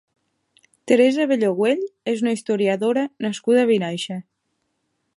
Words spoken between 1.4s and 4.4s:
Güell és una historiadora nascuda a Vinaixa.